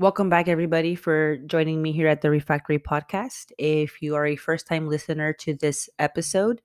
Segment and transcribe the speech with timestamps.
[0.00, 3.52] Welcome back, everybody, for joining me here at the Refactory Podcast.
[3.58, 6.60] If you are a first time listener to this episode,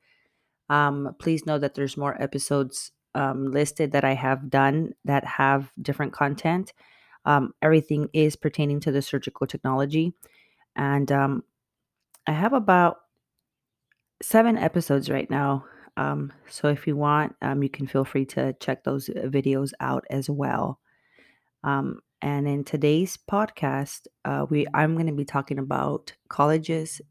[0.67, 5.71] um, please know that there's more episodes um, listed that I have done that have
[5.79, 6.73] different content.
[7.23, 10.15] Um, everything is pertaining to the surgical technology.
[10.75, 11.43] And um,
[12.25, 12.97] I have about
[14.23, 15.65] seven episodes right now.
[15.97, 20.05] Um, so if you want, um, you can feel free to check those videos out
[20.09, 20.79] as well.
[21.63, 27.01] Um, and in today's podcast, uh, we I'm going to be talking about colleges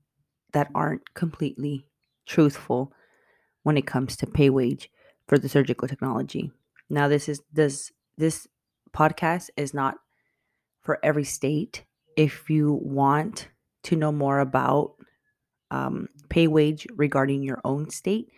[0.53, 1.87] that aren't completely
[2.27, 2.93] truthful
[3.62, 4.91] when it comes to pay wage
[5.27, 6.51] for the surgical technology.
[6.91, 8.47] Now, this is this this
[8.95, 9.97] podcast is not
[10.83, 11.84] for every state.
[12.17, 13.48] If you want
[13.84, 14.95] to know more about
[15.70, 18.31] um, pay wage regarding your own state,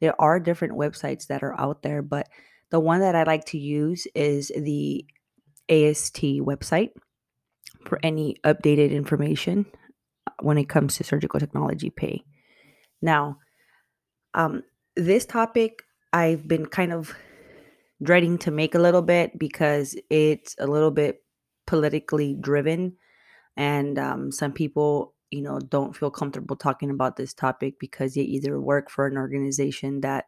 [0.00, 2.28] there are different websites that are out there, but
[2.70, 5.04] the one that I like to use is the
[5.68, 6.90] AST website
[7.84, 9.66] for any updated information
[10.26, 12.22] uh, when it comes to surgical technology pay.
[13.02, 13.38] Now,
[14.34, 14.62] um,
[14.96, 17.14] this topic I've been kind of
[18.02, 21.22] dreading to make a little bit because it's a little bit
[21.66, 22.96] politically driven,
[23.56, 28.22] and um, some people, you know, don't feel comfortable talking about this topic because they
[28.22, 30.26] either work for an organization that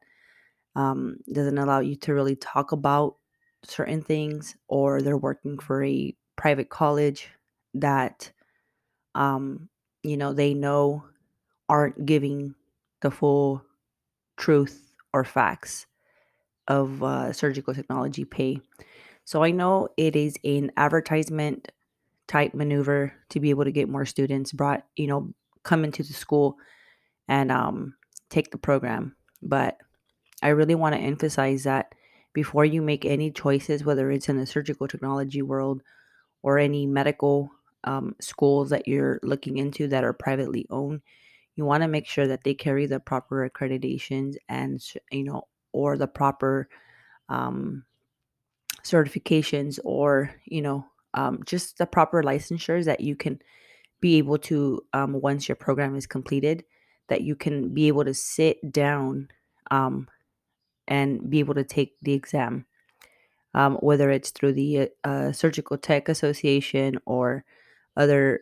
[0.77, 3.17] um, doesn't allow you to really talk about
[3.65, 7.29] certain things or they're working for a private college
[7.75, 8.33] that
[9.15, 9.69] um
[10.03, 11.05] you know they know
[11.69, 12.55] aren't giving
[13.03, 13.63] the full
[14.37, 15.87] truth or facts
[16.69, 18.61] of uh, surgical technology pay.
[19.25, 21.71] So i know it is an advertisement
[22.29, 26.13] type maneuver to be able to get more students brought you know come into the
[26.13, 26.57] school
[27.29, 27.95] and um
[28.31, 29.77] take the program but
[30.43, 31.95] i really want to emphasize that
[32.33, 35.83] before you make any choices, whether it's in the surgical technology world
[36.42, 37.50] or any medical
[37.84, 41.03] um, schools that you're looking into that are privately owned,
[41.56, 45.97] you want to make sure that they carry the proper accreditations and you know or
[45.97, 46.69] the proper
[47.28, 47.84] um,
[48.84, 53.38] certifications or you know um, just the proper licensures that you can
[54.00, 56.65] be able to um, once your program is completed
[57.09, 59.28] that you can be able to sit down
[59.71, 60.09] um,
[60.92, 62.66] and be able to take the exam,
[63.54, 67.44] um, whether it's through the uh, Surgical Tech Association or
[67.97, 68.41] other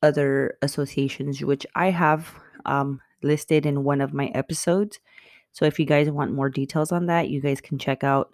[0.00, 2.32] other associations, which I have
[2.64, 5.00] um, listed in one of my episodes.
[5.52, 8.32] So if you guys want more details on that, you guys can check out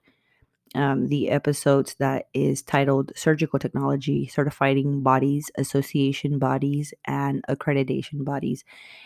[0.74, 8.64] um, the episodes that is titled Surgical Technology Certifying Bodies, Association Bodies, and Accreditation Bodies.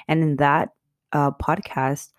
[0.09, 0.71] And in that
[1.13, 2.11] uh, podcast,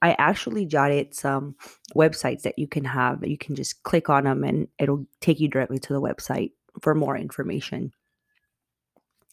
[0.00, 1.56] I actually jotted some
[1.94, 3.26] websites that you can have.
[3.26, 6.94] You can just click on them and it'll take you directly to the website for
[6.94, 7.92] more information.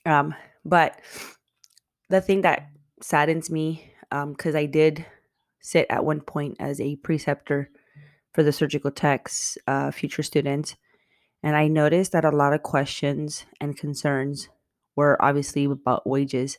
[0.05, 0.33] Um,
[0.63, 0.99] but
[2.09, 2.69] the thing that
[3.01, 5.05] saddens me, because um, I did
[5.61, 7.69] sit at one point as a preceptor
[8.33, 10.75] for the surgical techs uh, future students,
[11.43, 14.49] and I noticed that a lot of questions and concerns
[14.95, 16.57] were obviously about wages.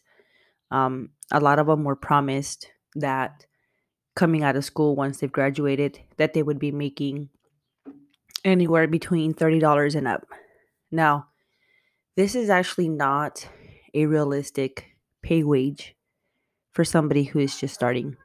[0.70, 3.46] Um, a lot of them were promised that
[4.16, 7.28] coming out of school once they've graduated that they would be making
[8.44, 10.26] anywhere between $30 and up.
[10.90, 11.28] Now,
[12.16, 13.46] this is actually not
[13.94, 15.94] a realistic pay wage
[16.72, 18.16] for somebody who is just starting.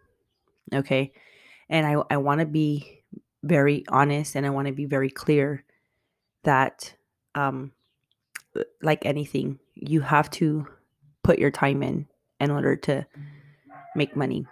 [0.74, 1.12] Okay.
[1.70, 3.04] And I, I want to be
[3.44, 5.64] very honest and I want to be very clear
[6.44, 6.96] that,
[7.36, 7.74] um,
[8.82, 10.68] like anything, you have to
[11.24, 12.08] put your time in
[12.40, 13.06] in order to
[13.96, 14.46] make money.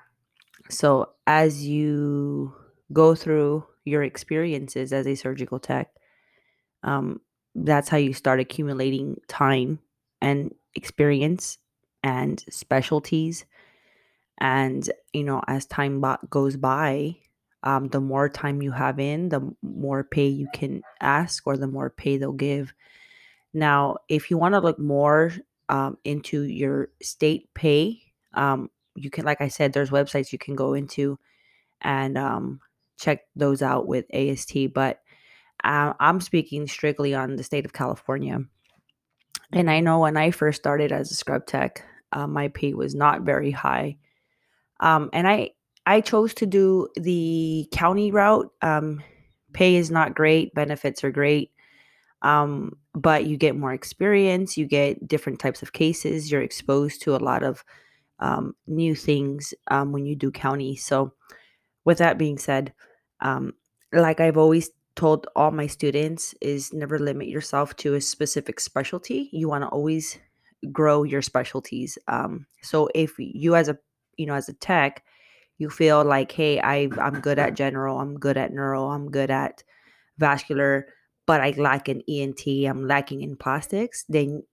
[0.69, 2.53] So, as you
[2.93, 5.89] go through your experiences as a surgical tech,
[6.83, 7.21] um,
[7.55, 9.79] that's how you start accumulating time
[10.21, 11.57] and experience
[12.03, 13.45] and specialties.
[14.39, 17.17] And, you know, as time goes by,
[17.63, 21.67] um, the more time you have in, the more pay you can ask or the
[21.67, 22.73] more pay they'll give.
[23.53, 25.33] Now, if you want to look more
[25.67, 28.01] um, into your state pay,
[28.33, 31.17] um, you can like i said there's websites you can go into
[31.81, 32.59] and um,
[32.99, 35.01] check those out with ast but
[35.63, 38.39] uh, i'm speaking strictly on the state of california.
[39.51, 42.95] And i know when i first started as a scrub tech uh, my pay was
[42.95, 43.97] not very high.
[44.79, 45.51] Um, and i
[45.85, 48.51] i chose to do the county route.
[48.61, 49.03] Um,
[49.53, 51.51] pay is not great benefits are great
[52.21, 57.15] um, but you get more experience you get different types of cases you're exposed to
[57.15, 57.63] a lot of
[58.19, 60.75] um, new things um, when you do county.
[60.75, 61.13] So,
[61.85, 62.73] with that being said,
[63.21, 63.53] um,
[63.93, 69.29] like I've always told all my students is never limit yourself to a specific specialty.
[69.31, 70.19] You want to always
[70.71, 71.97] grow your specialties.
[72.07, 73.77] Um, so if you as a
[74.17, 75.03] you know as a tech,
[75.57, 79.31] you feel like, hey, I I'm good at general, I'm good at neuro, I'm good
[79.31, 79.63] at
[80.17, 80.87] vascular,
[81.25, 84.43] but I lack in ENT, I'm lacking in plastics, then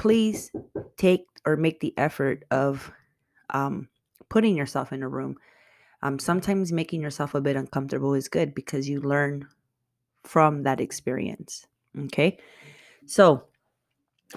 [0.00, 0.50] please
[0.96, 2.90] take or make the effort of
[3.50, 3.86] um,
[4.30, 5.36] putting yourself in a room.
[6.02, 9.46] Um, sometimes making yourself a bit uncomfortable is good because you learn
[10.24, 11.66] from that experience.
[12.04, 12.38] Okay.
[13.04, 13.44] So,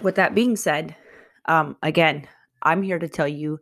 [0.02, 0.98] with that being said,
[1.46, 2.28] um, again,
[2.62, 3.62] I'm here to tell you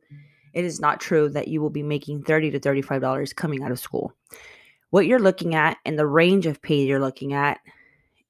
[0.56, 3.77] it is not true that you will be making 30 to $35 coming out of
[3.77, 4.12] school.
[4.89, 7.59] What you're looking at and the range of pay you're looking at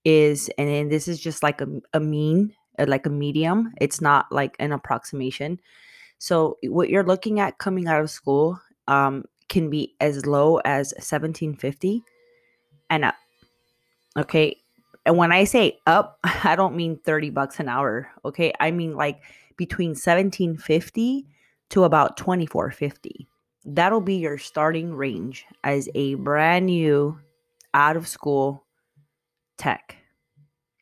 [0.04, 2.54] is, and this is just like a, a mean,
[2.86, 5.60] like a medium, it's not like an approximation.
[6.18, 10.94] So, what you're looking at coming out of school um, can be as low as
[10.94, 12.04] 1750
[12.90, 13.16] and up.
[14.18, 14.58] Okay.
[15.06, 18.10] And when I say up, I don't mean 30 bucks an hour.
[18.26, 18.54] Okay.
[18.60, 19.22] I mean like
[19.58, 21.28] between 1750
[21.70, 23.28] to about 2450.
[23.64, 27.20] That'll be your starting range as a brand new
[27.74, 28.66] out of school
[29.58, 29.98] tech.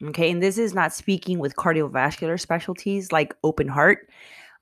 [0.04, 0.32] Okay.
[0.32, 4.10] And this is not speaking with cardiovascular specialties like open heart.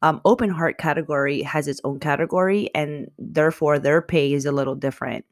[0.01, 4.75] Um, open heart category has its own category, and therefore their pay is a little
[4.75, 5.25] different.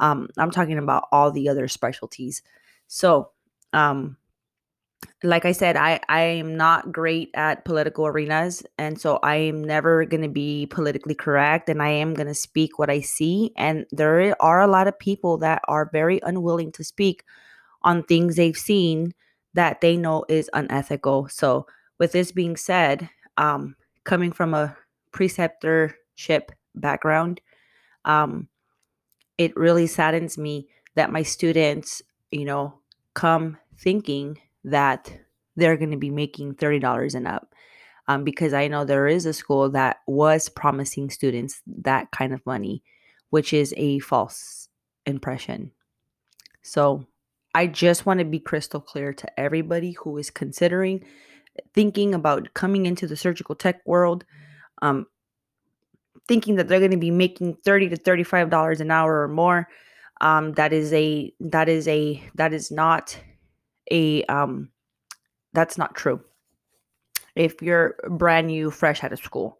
[0.00, 2.42] Um, I'm talking about all the other specialties.
[2.86, 3.30] So,
[3.72, 4.16] um,
[5.22, 9.62] like I said, I I am not great at political arenas, and so I am
[9.64, 13.52] never going to be politically correct, and I am going to speak what I see.
[13.56, 17.24] And there are a lot of people that are very unwilling to speak
[17.82, 19.14] on things they've seen
[19.58, 21.28] that they know is unethical.
[21.28, 21.66] So,
[21.98, 23.74] with this being said, um,
[24.04, 24.76] coming from a
[25.10, 27.40] preceptorship background,
[28.04, 28.46] um,
[29.36, 32.78] it really saddens me that my students, you know,
[33.14, 35.12] come thinking that
[35.56, 37.52] they're going to be making $30 and up.
[38.06, 42.46] Um, because I know there is a school that was promising students that kind of
[42.46, 42.84] money,
[43.30, 44.68] which is a false
[45.04, 45.72] impression.
[46.62, 47.08] So
[47.54, 51.04] I just want to be crystal clear to everybody who is considering
[51.74, 54.24] thinking about coming into the surgical tech world,
[54.82, 55.06] um,
[56.28, 59.68] thinking that they're going to be making 30 to 35 dollars an hour or more
[60.20, 63.18] um, that is a that is a that is not
[63.90, 64.70] a um,
[65.52, 66.20] that's not true.
[67.34, 69.58] If you're brand new fresh out of school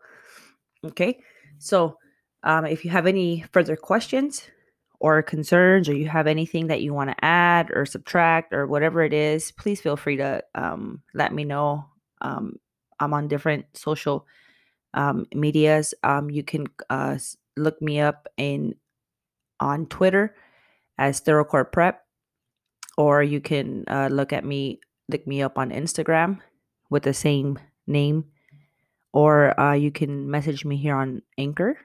[0.85, 1.19] okay?
[1.59, 1.97] So
[2.43, 4.43] um, if you have any further questions
[5.01, 9.03] or concerns or you have anything that you want to add or subtract or whatever
[9.03, 11.85] it is please feel free to um, let me know
[12.21, 12.57] um,
[13.01, 14.27] i'm on different social
[14.95, 17.17] um, medias um, you can uh,
[17.57, 18.75] look me up in
[19.61, 20.35] on twitter
[20.99, 22.05] as ThoroughCore Prep,
[22.97, 26.41] or you can uh, look at me, look me up on Instagram
[26.91, 28.25] with the same name,
[29.13, 31.79] or uh, you can message me here on Anchor.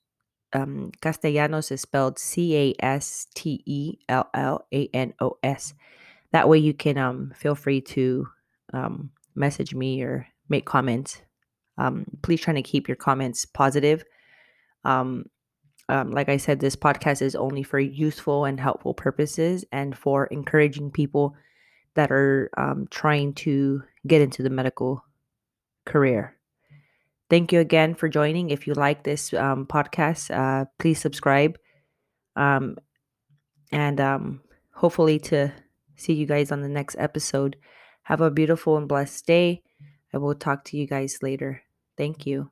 [0.53, 5.74] Um, Castellanos is spelled C A S T E L L A N O S.
[6.31, 8.27] That way you can um, feel free to
[8.74, 11.22] um, message me or make comments.
[11.77, 14.03] Um, please try to keep your comments positive.
[14.86, 15.25] Um,
[15.89, 20.27] um, like I said, this podcast is only for useful and helpful purposes and for
[20.27, 21.36] encouraging people
[21.95, 22.50] that are
[22.89, 25.03] trying to get into the medical
[25.86, 26.38] career.
[27.34, 28.52] Thank you again for joining.
[28.52, 31.58] If you like this um, podcast, uh, please subscribe.
[32.36, 32.78] Um,
[33.72, 35.52] and um, hopefully, to
[35.96, 37.56] see you guys on the next episode.
[38.04, 39.63] Have a beautiful and blessed day.
[40.13, 41.63] I will talk to you guys later.
[41.98, 42.52] Thank you.